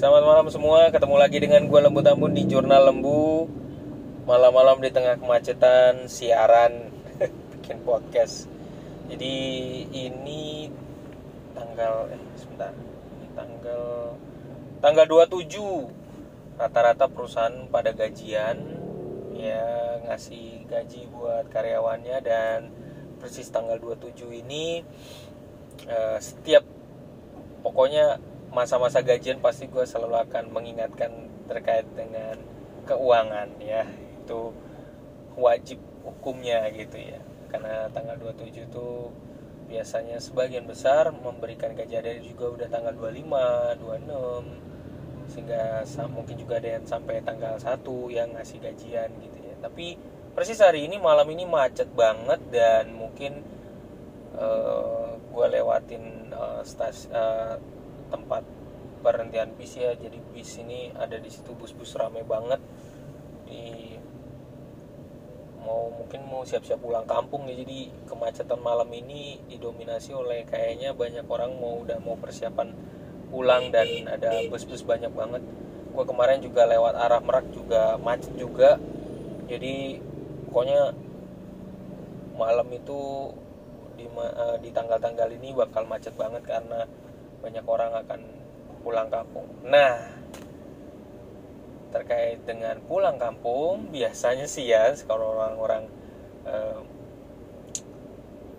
Selamat 0.00 0.24
malam 0.24 0.48
semua, 0.48 0.88
ketemu 0.88 1.16
lagi 1.20 1.36
dengan 1.44 1.68
gue 1.68 1.76
Lembu 1.76 2.00
Tambun 2.00 2.32
di 2.32 2.48
Jurnal 2.48 2.88
Lembu. 2.88 3.44
Malam-malam 4.24 4.80
di 4.80 4.88
tengah 4.88 5.20
kemacetan, 5.20 6.08
siaran, 6.08 6.88
bikin 7.52 7.84
podcast. 7.84 8.48
Jadi 9.12 9.36
ini 9.92 10.72
tanggal, 11.52 12.08
eh 12.16 12.22
sebentar. 12.40 12.72
Ini 13.20 13.28
tanggal, 13.36 14.16
tanggal 14.80 15.04
27 15.04 16.56
Rata-rata 16.56 17.04
perusahaan 17.12 17.68
pada 17.68 17.92
gajian 17.92 18.56
Ya 19.36 20.00
ngasih 20.08 20.64
gaji 20.64 21.12
buat 21.12 21.52
karyawannya 21.52 22.16
dan 22.24 22.72
persis 23.20 23.52
tanggal 23.52 23.76
27 23.76 24.16
ini 24.32 24.80
eh, 25.84 26.18
Setiap 26.24 26.64
pokoknya 27.60 28.29
masa-masa 28.50 29.02
gajian 29.02 29.38
pasti 29.38 29.70
gue 29.70 29.86
selalu 29.86 30.26
akan 30.26 30.50
mengingatkan 30.50 31.10
terkait 31.46 31.86
dengan 31.94 32.38
keuangan 32.86 33.48
ya. 33.62 33.86
Itu 34.22 34.54
wajib 35.38 35.78
hukumnya 36.02 36.66
gitu 36.74 36.98
ya. 36.98 37.22
Karena 37.50 37.90
tanggal 37.90 38.18
27 38.18 38.70
itu 38.70 38.88
biasanya 39.70 40.18
sebagian 40.18 40.66
besar 40.66 41.14
memberikan 41.14 41.70
gaji 41.78 41.94
ada 41.94 42.10
juga 42.18 42.50
udah 42.58 42.68
tanggal 42.70 42.94
25, 42.94 43.78
26 43.78 44.70
sehingga 45.30 45.86
mungkin 46.10 46.34
juga 46.34 46.58
ada 46.58 46.74
yang 46.74 46.84
sampai 46.90 47.22
tanggal 47.22 47.54
1 47.54 47.78
yang 48.10 48.34
ngasih 48.34 48.58
gajian 48.58 49.10
gitu 49.22 49.38
ya. 49.46 49.54
Tapi 49.62 49.94
persis 50.34 50.58
hari 50.58 50.90
ini 50.90 50.98
malam 50.98 51.26
ini 51.30 51.46
macet 51.46 51.86
banget 51.94 52.42
dan 52.50 52.90
mungkin 52.98 53.46
uh, 54.34 54.42
eh, 54.42 55.10
gue 55.22 55.46
lewatin 55.54 56.34
uh, 56.34 56.62
stas 56.66 57.06
uh, 57.14 57.54
tempat 58.10 58.42
perhentian 59.00 59.54
bis 59.56 59.78
ya. 59.78 59.96
Jadi 59.96 60.18
bis 60.34 60.58
ini 60.60 60.92
ada 60.92 61.16
di 61.16 61.30
situ 61.32 61.54
bus-bus 61.56 61.96
rame 61.96 62.26
banget. 62.26 62.60
Di 63.48 63.96
mau 65.60 65.92
mungkin 65.92 66.26
mau 66.26 66.42
siap-siap 66.44 66.82
pulang 66.82 67.06
kampung 67.06 67.48
ya. 67.48 67.54
Jadi 67.56 67.88
kemacetan 68.10 68.60
malam 68.60 68.90
ini 68.92 69.40
didominasi 69.48 70.12
oleh 70.12 70.44
kayaknya 70.44 70.92
banyak 70.92 71.24
orang 71.30 71.56
mau 71.56 71.80
udah 71.80 71.96
mau 72.02 72.18
persiapan 72.18 72.74
pulang 73.30 73.70
dan 73.70 73.86
ada 74.10 74.42
bus-bus 74.50 74.82
banyak 74.82 75.14
banget. 75.14 75.42
Gue 75.90 76.04
kemarin 76.06 76.42
juga 76.42 76.66
lewat 76.66 76.94
arah 76.98 77.22
Merak 77.22 77.46
juga 77.54 77.94
macet 77.96 78.34
juga. 78.34 78.76
Jadi 79.46 79.98
pokoknya 80.50 80.94
malam 82.34 82.68
itu 82.72 83.30
di, 83.98 84.06
di 84.64 84.70
tanggal-tanggal 84.72 85.28
ini 85.36 85.52
bakal 85.52 85.84
macet 85.84 86.14
banget 86.16 86.40
karena 86.46 86.88
banyak 87.40 87.64
orang 87.64 87.92
akan 88.04 88.20
pulang 88.80 89.08
kampung. 89.12 89.48
Nah, 89.64 90.20
terkait 91.90 92.40
dengan 92.46 92.78
pulang 92.86 93.18
kampung, 93.18 93.90
biasanya 93.90 94.46
sih 94.46 94.70
ya 94.70 94.94
kalau 95.04 95.36
orang-orang 95.36 95.90
eh, 96.46 96.80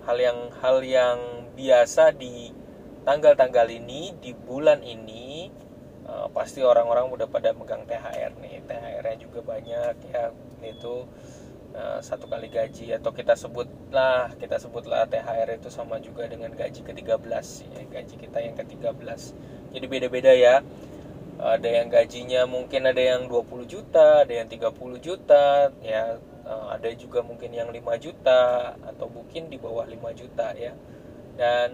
hal 0.06 0.18
yang 0.18 0.40
hal 0.60 0.78
yang 0.84 1.18
biasa 1.56 2.12
di 2.18 2.52
tanggal-tanggal 3.08 3.66
ini 3.72 4.14
di 4.20 4.36
bulan 4.36 4.84
ini 4.84 5.50
eh, 6.06 6.28
pasti 6.36 6.62
orang-orang 6.62 7.08
udah 7.10 7.28
pada 7.32 7.56
megang 7.56 7.88
THR 7.88 8.36
nih. 8.38 8.66
THR-nya 8.68 9.18
juga 9.18 9.40
banyak 9.42 9.96
ya 10.12 10.34
itu 10.62 11.10
satu 12.04 12.28
kali 12.28 12.52
gaji 12.52 12.92
atau 12.92 13.16
kita 13.16 13.34
sebutlah 13.34 14.36
kita 14.36 14.60
sebutlah 14.60 15.08
THR 15.08 15.56
itu 15.56 15.72
sama 15.72 16.04
juga 16.04 16.28
dengan 16.28 16.52
gaji 16.52 16.84
ke-13 16.84 17.46
ya, 17.72 17.82
gaji 17.88 18.16
kita 18.20 18.38
yang 18.44 18.56
ke-13 18.60 19.22
jadi 19.72 19.86
beda-beda 19.88 20.32
ya. 20.36 20.60
Ada 21.42 21.82
yang 21.82 21.90
gajinya 21.90 22.46
mungkin 22.46 22.86
ada 22.86 23.02
yang 23.02 23.26
20 23.26 23.66
juta 23.66 24.22
ada 24.28 24.34
yang 24.36 24.46
30 24.46 25.02
juta 25.02 25.74
ya. 25.82 26.20
Eh, 26.22 26.66
ada 26.76 26.90
juga 26.94 27.24
mungkin 27.26 27.50
yang 27.56 27.72
5 27.72 27.98
juta 27.98 28.76
atau 28.78 29.08
mungkin 29.10 29.50
di 29.50 29.58
bawah 29.58 29.88
5 29.88 30.12
juta 30.14 30.54
ya. 30.54 30.76
Dan 31.40 31.72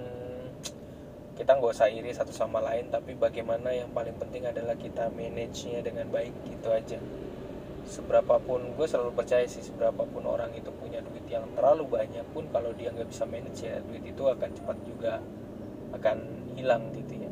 kita 1.38 1.54
nggak 1.58 1.74
usah 1.74 1.90
iri 1.90 2.10
satu 2.14 2.34
sama 2.34 2.58
lain 2.64 2.90
tapi 2.90 3.14
bagaimana 3.14 3.70
yang 3.70 3.94
paling 3.94 4.18
penting 4.18 4.50
adalah 4.50 4.74
kita 4.74 5.06
manage-nya 5.14 5.86
dengan 5.86 6.10
baik 6.10 6.34
gitu 6.50 6.74
aja 6.74 6.98
seberapapun 7.88 8.76
gue 8.76 8.88
selalu 8.88 9.16
percaya 9.16 9.48
sih 9.48 9.64
seberapapun 9.64 10.28
orang 10.28 10.52
itu 10.54 10.70
punya 10.76 11.00
duit 11.00 11.24
yang 11.32 11.48
terlalu 11.56 11.88
banyak 11.88 12.24
pun 12.36 12.44
kalau 12.52 12.76
dia 12.76 12.92
nggak 12.92 13.08
bisa 13.08 13.24
manage 13.24 13.64
ya 13.64 13.80
duit 13.88 14.04
itu 14.04 14.24
akan 14.28 14.50
cepat 14.52 14.78
juga 14.84 15.14
akan 15.96 16.18
hilang 16.60 16.92
gitu 16.92 17.16
ya. 17.16 17.32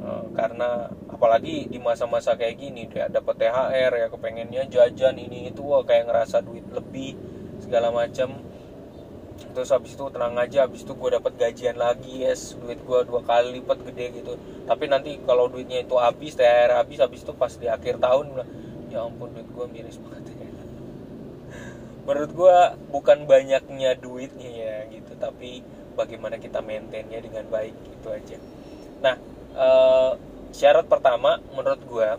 E, 0.00 0.06
karena 0.32 0.88
apalagi 1.12 1.68
di 1.68 1.76
masa-masa 1.76 2.34
kayak 2.40 2.56
gini 2.56 2.88
dia 2.88 3.12
dapat 3.12 3.36
THR 3.36 3.92
ya 4.00 4.06
kepengennya 4.08 4.62
jajan 4.72 5.20
ini 5.20 5.52
itu 5.52 5.60
wah 5.60 5.84
kayak 5.84 6.08
ngerasa 6.08 6.40
duit 6.40 6.64
lebih 6.72 7.14
segala 7.60 7.92
macam 7.92 8.40
terus 9.40 9.72
habis 9.72 9.96
itu 9.96 10.04
tenang 10.12 10.36
aja 10.36 10.68
habis 10.68 10.84
itu 10.84 10.92
gue 10.92 11.10
dapat 11.16 11.32
gajian 11.36 11.76
lagi 11.76 12.24
yes 12.24 12.56
duit 12.60 12.80
gue 12.80 12.98
dua 13.04 13.20
kali 13.20 13.60
lipat 13.60 13.84
gede 13.92 14.24
gitu. 14.24 14.32
Tapi 14.64 14.84
nanti 14.88 15.20
kalau 15.28 15.52
duitnya 15.52 15.84
itu 15.84 16.00
habis 16.00 16.32
THR 16.32 16.80
habis 16.80 16.98
habis 17.00 17.20
itu 17.20 17.32
pas 17.36 17.52
di 17.52 17.68
akhir 17.68 18.00
tahun 18.00 18.40
ya 18.90 19.06
ampun 19.06 19.30
duit 19.32 19.46
gue 19.46 19.66
miris 19.70 19.96
banget 20.02 20.34
ya. 20.34 20.50
Menurut 22.04 22.32
gue 22.34 22.58
bukan 22.90 23.18
banyaknya 23.24 23.94
duitnya 23.96 24.50
ya 24.50 24.76
gitu. 24.90 25.14
Tapi 25.14 25.62
bagaimana 25.94 26.36
kita 26.42 26.58
maintainnya 26.60 27.22
dengan 27.22 27.46
baik 27.46 27.76
itu 27.86 28.08
aja. 28.10 28.38
Nah 29.00 29.14
e, 29.54 29.68
syarat 30.50 30.86
pertama 30.90 31.38
menurut 31.54 31.82
gue 31.86 32.10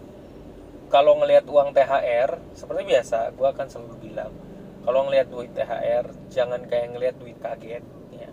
kalau 0.91 1.19
ngelihat 1.23 1.47
uang 1.47 1.71
THR 1.71 2.39
seperti 2.55 2.83
biasa 2.83 3.31
gue 3.35 3.47
akan 3.47 3.67
selalu 3.71 3.95
bilang 4.11 4.31
kalau 4.81 5.05
ngelihat 5.07 5.27
duit 5.29 5.51
THR 5.53 6.09
jangan 6.33 6.65
kayak 6.65 6.97
ngelihat 6.97 7.15
duit 7.21 7.37
kaget 7.37 7.85
ya. 8.11 8.29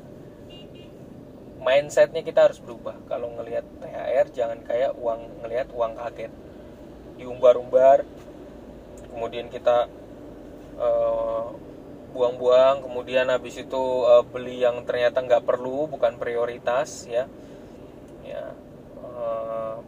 Mindsetnya 1.59 2.25
kita 2.25 2.49
harus 2.49 2.63
berubah. 2.63 2.97
Kalau 3.05 3.29
ngelihat 3.37 3.67
THR 3.83 4.27
jangan 4.33 4.59
kayak 4.65 4.97
uang 4.97 5.45
ngelihat 5.45 5.69
uang 5.77 5.93
kaget. 6.01 6.33
Diumbar-umbar 7.21 8.09
kemudian 9.19 9.51
kita 9.51 9.91
eh, 10.79 11.47
buang-buang 12.19 12.83
kemudian 12.83 13.29
habis 13.29 13.61
itu 13.61 13.83
uh, 14.03 14.25
beli 14.25 14.65
yang 14.65 14.83
ternyata 14.83 15.21
nggak 15.21 15.45
perlu 15.45 15.87
bukan 15.87 16.17
prioritas 16.17 17.05
ya. 17.07 17.29
Ya 18.25 18.59
uh, 18.99 19.79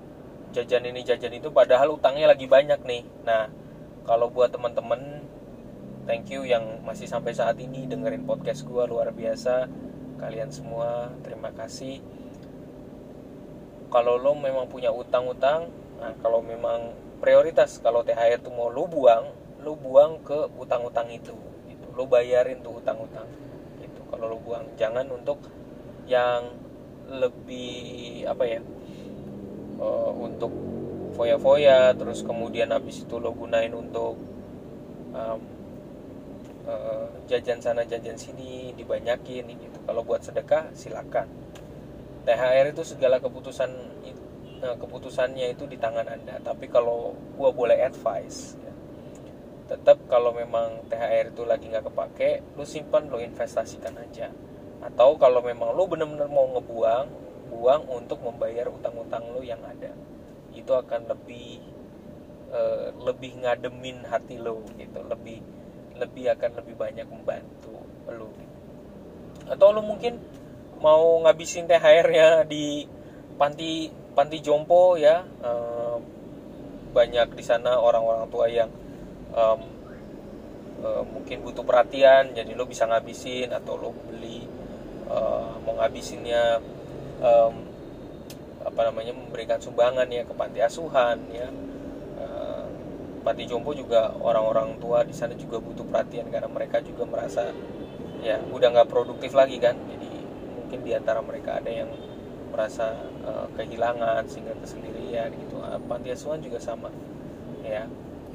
jajan 0.55 0.85
ini 0.87 1.03
jajan 1.03 1.33
itu 1.33 1.49
padahal 1.51 1.97
utangnya 1.97 2.29
lagi 2.31 2.45
banyak 2.47 2.81
nih. 2.85 3.03
Nah 3.25 3.49
kalau 4.05 4.29
buat 4.29 4.53
teman-teman 4.53 5.25
thank 6.05 6.29
you 6.29 6.45
yang 6.45 6.85
masih 6.85 7.09
sampai 7.09 7.33
saat 7.33 7.57
ini 7.59 7.89
dengerin 7.89 8.29
podcast 8.29 8.63
gue 8.69 8.85
luar 8.85 9.11
biasa. 9.11 9.67
Kalian 10.21 10.53
semua 10.53 11.11
terima 11.25 11.51
kasih. 11.57 12.05
Kalau 13.91 14.21
lo 14.21 14.37
memang 14.37 14.69
punya 14.69 14.93
utang-utang 14.93 15.73
nah 16.01 16.17
kalau 16.25 16.41
memang 16.41 16.97
prioritas. 17.21 17.79
Kalau 17.79 18.03
THR 18.03 18.41
itu 18.41 18.51
mau 18.51 18.73
lu 18.73 18.89
buang 18.89 19.29
lu 19.61 19.77
buang 19.77 20.25
ke 20.25 20.49
utang-utang 20.57 21.07
itu 21.13 21.37
gitu. 21.69 21.87
Lu 21.93 22.09
bayarin 22.09 22.65
tuh 22.65 22.81
utang-utang 22.81 23.29
gitu. 23.79 24.01
Kalau 24.09 24.27
lu 24.33 24.39
buang 24.41 24.65
jangan 24.81 25.07
untuk 25.13 25.39
yang 26.09 26.49
lebih 27.11 28.25
apa 28.25 28.45
ya 28.47 28.61
uh, 29.79 30.13
untuk 30.17 30.51
foya-foya 31.15 31.93
terus 31.99 32.23
kemudian 32.23 32.71
habis 32.73 33.03
itu 33.03 33.19
lo 33.19 33.35
gunain 33.35 33.75
untuk 33.75 34.17
um, 35.13 35.41
uh, 36.65 37.11
jajan 37.29 37.61
sana 37.61 37.85
jajan 37.85 38.17
sini 38.17 38.73
dibanyakin 38.75 39.45
gitu. 39.45 39.79
Kalau 39.85 40.03
buat 40.03 40.25
sedekah 40.25 40.73
silakan. 40.73 41.29
THR 42.21 42.77
itu 42.77 42.85
segala 42.85 43.17
keputusan 43.17 44.00
nah, 44.61 44.77
keputusannya 44.77 45.57
itu 45.57 45.65
di 45.67 45.81
tangan 45.81 46.07
anda. 46.07 46.39
Tapi 46.41 46.69
kalau 46.69 47.17
gua 47.35 47.51
boleh 47.51 47.81
advice 47.81 48.57
ya, 48.61 48.73
tetap 49.75 49.99
kalau 50.07 50.37
memang 50.37 50.87
THR 50.87 51.33
itu 51.33 51.43
lagi 51.49 51.67
nggak 51.73 51.91
kepake 51.91 52.31
lu 52.55 52.65
simpan 52.69 53.09
lu 53.09 53.19
investasikan 53.19 53.97
aja. 53.99 54.31
Atau 54.81 55.17
kalau 55.21 55.45
memang 55.45 55.73
lu 55.73 55.89
bener-bener 55.89 56.29
mau 56.29 56.49
ngebuang 56.57 57.07
buang 57.51 57.83
untuk 57.91 58.23
membayar 58.23 58.71
utang-utang 58.71 59.27
lu 59.35 59.43
yang 59.43 59.61
ada. 59.67 59.93
Itu 60.55 60.77
akan 60.77 61.11
lebih 61.11 61.61
uh, 62.53 62.95
lebih 63.03 63.43
ngademin 63.43 64.07
hati 64.07 64.39
lo 64.39 64.65
gitu. 64.79 65.03
Lebih 65.03 65.43
lebih 66.01 66.33
akan 66.33 66.51
lebih 66.65 66.75
banyak 66.81 67.05
membantu 67.05 67.77
lo 68.09 68.51
atau 69.51 69.75
lo 69.75 69.83
mungkin 69.83 70.15
mau 70.79 71.19
ngabisin 71.27 71.67
THR-nya 71.67 72.47
di 72.47 72.87
panti 73.35 73.91
panti 74.13 74.43
jompo 74.43 74.99
ya 74.99 75.23
um, 75.43 76.01
banyak 76.91 77.39
di 77.39 77.45
sana 77.47 77.79
orang-orang 77.79 78.27
tua 78.27 78.47
yang 78.51 78.71
um, 79.31 79.61
uh, 80.83 81.03
mungkin 81.07 81.47
butuh 81.47 81.63
perhatian 81.63 82.35
jadi 82.35 82.51
lo 82.59 82.67
bisa 82.67 82.87
ngabisin 82.91 83.55
atau 83.55 83.79
lo 83.79 83.95
beli 83.95 84.47
uh, 85.11 85.59
mau 85.63 85.79
ngabisinnya 85.79 86.59
um, 87.23 87.55
apa 88.61 88.81
namanya 88.87 89.17
memberikan 89.17 89.57
sumbangan 89.57 90.07
ya 90.09 90.23
ke 90.25 90.35
panti 90.37 90.61
asuhan 90.61 91.19
ya. 91.33 91.49
Uh, 92.21 92.65
panti 93.21 93.45
jompo 93.45 93.73
juga 93.77 94.13
orang-orang 94.21 94.81
tua 94.81 95.05
di 95.05 95.13
sana 95.13 95.37
juga 95.37 95.61
butuh 95.61 95.85
perhatian 95.85 96.29
karena 96.33 96.49
mereka 96.49 96.81
juga 96.81 97.05
merasa 97.05 97.53
ya 98.21 98.41
udah 98.53 98.69
nggak 98.73 98.89
produktif 98.89 99.33
lagi 99.33 99.57
kan. 99.57 99.77
Jadi 99.77 100.11
mungkin 100.57 100.79
di 100.85 100.93
antara 100.93 101.21
mereka 101.25 101.61
ada 101.61 101.69
yang 101.73 101.91
merasa 102.53 102.97
uh, 103.25 103.47
kehilangan 103.57 104.25
sehingga 104.29 104.55
kesendirian 104.61 105.31
gitu. 105.35 105.61
Uh, 105.61 105.81
panti 105.89 106.13
asuhan 106.13 106.41
juga 106.41 106.59
sama 106.61 106.89
ya. 107.65 107.85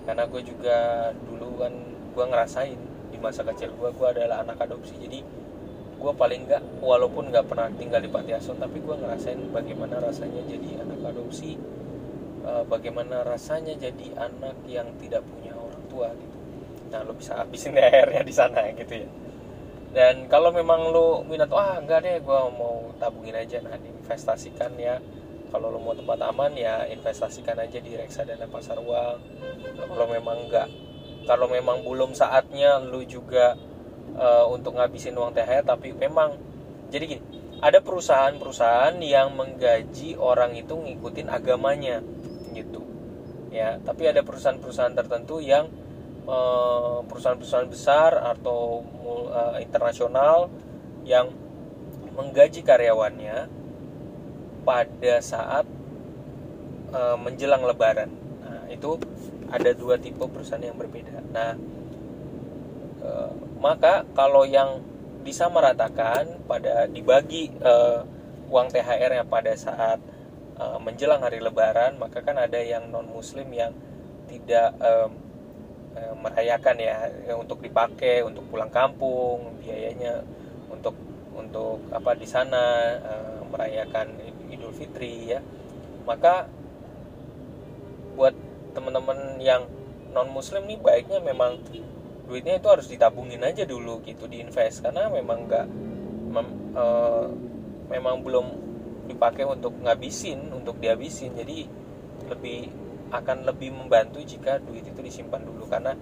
Karena 0.06 0.30
gue 0.30 0.42
juga 0.46 1.10
dulu 1.26 1.66
kan 1.66 1.74
gue 2.16 2.26
ngerasain 2.26 2.80
di 3.12 3.18
masa 3.18 3.42
kecil 3.44 3.74
gue 3.74 3.90
gue 3.90 4.08
adalah 4.08 4.46
anak 4.46 4.62
adopsi. 4.62 4.96
Jadi 5.02 5.20
gue 5.96 6.14
paling 6.14 6.46
nggak 6.46 6.84
walaupun 6.84 7.34
nggak 7.34 7.46
pernah 7.50 7.72
tinggal 7.74 8.04
di 8.04 8.12
panti 8.12 8.36
asuhan 8.36 8.62
tapi 8.62 8.78
gue 8.84 8.96
ngerasain 9.00 9.40
bagaimana 9.50 10.04
rasanya 10.04 10.44
jadi 10.46 10.84
anak 10.84 11.02
adopsi 11.02 11.58
uh, 12.46 12.62
bagaimana 12.68 13.24
rasanya 13.26 13.74
jadi 13.80 14.14
anak 14.20 14.60
yang 14.70 14.92
tidak 15.02 15.24
punya 15.26 15.56
orang 15.56 15.84
tua 15.90 16.12
gitu. 16.14 16.38
Nah 16.94 17.00
lo 17.02 17.16
bisa 17.18 17.40
habisin 17.42 17.80
airnya 17.82 18.22
di 18.22 18.34
sana 18.36 18.70
gitu 18.76 19.08
ya 19.08 19.10
dan 19.96 20.28
kalau 20.28 20.52
memang 20.52 20.92
lo 20.92 21.24
minat 21.24 21.48
wah 21.48 21.80
enggak 21.80 22.04
deh 22.04 22.20
gue 22.20 22.40
mau 22.52 22.92
tabungin 23.00 23.32
aja. 23.32 23.64
Nah 23.64 23.80
diinvestasikan 23.80 24.76
ya. 24.76 25.00
Kalau 25.56 25.72
lo 25.72 25.80
mau 25.80 25.96
tempat 25.96 26.20
aman 26.20 26.52
ya 26.52 26.84
investasikan 26.92 27.56
aja 27.64 27.80
di 27.80 27.96
reksadana 27.96 28.44
pasar 28.52 28.76
uang. 28.76 29.18
Kalau 29.88 30.08
memang 30.12 30.52
enggak 30.52 30.68
kalau 31.24 31.48
memang 31.48 31.82
belum 31.82 32.12
saatnya 32.12 32.78
lo 32.84 33.02
juga 33.08 33.56
uh, 34.20 34.46
untuk 34.52 34.76
ngabisin 34.76 35.16
uang 35.16 35.32
THR 35.32 35.64
tapi 35.64 35.96
memang 35.96 36.38
jadi 36.92 37.04
gini 37.08 37.24
ada 37.64 37.80
perusahaan-perusahaan 37.80 39.00
yang 39.00 39.32
menggaji 39.34 40.20
orang 40.20 40.60
itu 40.60 40.76
ngikutin 40.76 41.32
agamanya 41.32 42.04
gitu 42.52 42.84
ya. 43.48 43.80
Tapi 43.80 44.12
ada 44.12 44.28
perusahaan-perusahaan 44.28 44.92
tertentu 44.92 45.40
yang 45.40 45.72
perusahaan-perusahaan 47.06 47.70
besar 47.70 48.18
atau 48.34 48.82
uh, 49.30 49.62
internasional 49.62 50.50
yang 51.06 51.30
menggaji 52.18 52.66
karyawannya 52.66 53.46
pada 54.66 55.16
saat 55.22 55.70
uh, 56.90 57.18
menjelang 57.22 57.62
lebaran. 57.62 58.10
Nah 58.42 58.66
itu 58.74 58.98
ada 59.54 59.70
dua 59.78 60.02
tipe 60.02 60.26
perusahaan 60.26 60.66
yang 60.66 60.78
berbeda. 60.78 61.22
Nah 61.30 61.54
maka 63.62 64.02
kalau 64.18 64.46
yang 64.46 64.82
disamaratakan 65.26 66.46
pada 66.46 66.86
dibagi 66.86 67.50
uh, 67.66 68.06
uang 68.46 68.70
THR-nya 68.70 69.26
pada 69.26 69.58
saat 69.58 69.98
uh, 70.62 70.78
menjelang 70.78 71.18
hari 71.26 71.42
Lebaran, 71.42 71.98
maka 71.98 72.22
kan 72.22 72.38
ada 72.38 72.62
yang 72.62 72.94
non 72.94 73.10
Muslim 73.10 73.50
yang 73.50 73.74
tidak 74.30 74.78
um, 74.78 75.18
uh, 75.96 76.14
merayakan 76.20 76.76
ya, 76.78 77.10
ya 77.26 77.34
untuk 77.40 77.64
dipakai 77.64 78.22
untuk 78.22 78.46
pulang 78.52 78.70
kampung 78.70 79.60
biayanya 79.64 80.22
untuk 80.70 80.96
untuk 81.36 81.84
apa 81.92 82.16
di 82.16 82.28
sana 82.28 82.64
uh, 83.00 83.40
merayakan 83.52 84.16
Idul 84.52 84.76
Fitri 84.76 85.32
ya. 85.32 85.40
Maka 86.06 86.48
buat 88.16 88.36
teman-teman 88.76 89.40
yang 89.44 89.68
non 90.16 90.32
Muslim 90.32 90.64
nih 90.68 90.80
baiknya 90.80 91.20
memang 91.20 91.60
duitnya 92.26 92.58
itu 92.58 92.68
harus 92.72 92.88
ditabungin 92.88 93.44
aja 93.44 93.68
dulu 93.68 94.00
gitu 94.08 94.28
diinvest. 94.28 94.84
Karena 94.84 95.12
memang 95.12 95.46
nggak 95.48 95.68
mem, 96.32 96.48
e, 96.74 96.86
memang 97.92 98.24
belum 98.24 98.46
dipakai 99.12 99.44
untuk 99.44 99.76
ngabisin 99.84 100.52
untuk 100.56 100.80
dihabisin. 100.80 101.36
Jadi 101.36 101.68
lebih 102.32 102.72
akan 103.12 103.46
lebih 103.46 103.74
membantu 103.74 104.22
jika 104.26 104.62
duit 104.62 104.86
itu 104.86 105.00
disimpan 105.02 105.42
dulu. 105.44 105.66
Karena 105.70 105.94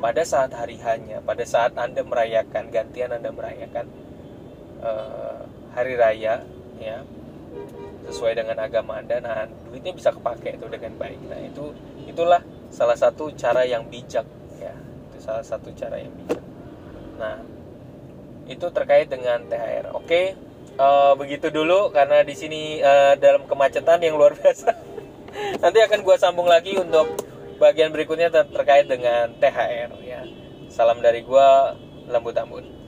pada 0.00 0.24
saat 0.24 0.52
hari 0.56 0.80
hanya 0.80 1.20
pada 1.20 1.44
saat 1.44 1.76
anda 1.76 2.00
merayakan 2.00 2.72
gantian 2.72 3.12
anda 3.12 3.28
merayakan 3.28 3.84
e, 4.80 4.90
hari 5.76 5.92
raya 6.00 6.40
ya 6.80 7.04
sesuai 8.08 8.32
dengan 8.32 8.56
agama 8.64 8.96
anda 8.96 9.20
nah 9.20 9.44
duitnya 9.68 9.92
bisa 9.92 10.08
kepake 10.08 10.56
itu 10.56 10.66
dengan 10.72 10.96
baik. 10.96 11.20
Nah 11.28 11.40
itu 11.44 11.76
itulah 12.08 12.40
salah 12.72 12.96
satu 12.96 13.28
cara 13.36 13.68
yang 13.68 13.84
bijak 13.92 14.24
salah 15.20 15.44
satu 15.44 15.68
cara 15.76 16.00
yang 16.00 16.10
bisa 16.16 16.40
nah 17.20 17.36
itu 18.48 18.66
terkait 18.72 19.06
dengan 19.06 19.44
THR 19.46 19.92
oke 19.92 20.22
uh, 20.80 21.12
begitu 21.14 21.52
dulu 21.52 21.92
karena 21.92 22.24
di 22.24 22.32
sini 22.34 22.80
uh, 22.80 23.14
dalam 23.20 23.44
kemacetan 23.44 24.00
yang 24.00 24.16
luar 24.16 24.32
biasa 24.34 24.72
nanti 25.60 25.78
akan 25.84 26.00
gue 26.02 26.16
sambung 26.18 26.48
lagi 26.48 26.74
untuk 26.80 27.20
bagian 27.60 27.92
berikutnya 27.92 28.32
ter 28.32 28.48
terkait 28.48 28.88
dengan 28.88 29.30
THR 29.36 29.90
ya. 30.02 30.22
Salam 30.70 31.04
dari 31.04 31.20
gue 31.22 31.48
lembut 32.10 32.34
ambun 32.34 32.79